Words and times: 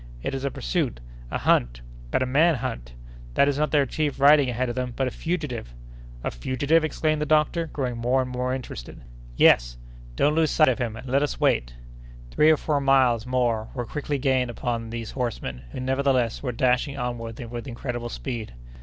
It 0.23 0.33
is 0.33 0.43
a 0.43 0.49
pursuit—a 0.49 1.37
hunt—but 1.37 2.23
a 2.23 2.25
man 2.25 2.55
hunt! 2.55 2.95
That 3.35 3.47
is 3.47 3.59
not 3.59 3.69
their 3.69 3.85
chief 3.85 4.19
riding 4.19 4.49
ahead 4.49 4.67
of 4.67 4.73
them, 4.73 4.93
but 4.95 5.05
a 5.07 5.11
fugitive." 5.11 5.75
"A 6.23 6.31
fugitive!" 6.31 6.83
exclaimed 6.83 7.21
the 7.21 7.27
doctor, 7.27 7.67
growing 7.67 7.99
more 7.99 8.23
and 8.23 8.31
more 8.31 8.51
interested. 8.51 8.99
"Yes!" 9.35 9.77
"Don't 10.15 10.33
lose 10.33 10.49
sight 10.49 10.69
of 10.69 10.79
him, 10.79 10.95
and 10.95 11.07
let 11.07 11.21
us 11.21 11.39
wait!" 11.39 11.75
Three 12.31 12.49
or 12.49 12.57
four 12.57 12.81
miles 12.81 13.27
more 13.27 13.67
were 13.75 13.85
quickly 13.85 14.17
gained 14.17 14.49
upon 14.49 14.89
these 14.89 15.11
horsemen, 15.11 15.61
who 15.71 15.79
nevertheless 15.79 16.41
were 16.41 16.51
dashing 16.51 16.97
onward 16.97 17.37
with 17.51 17.67
incredible 17.67 18.09
speed. 18.09 18.55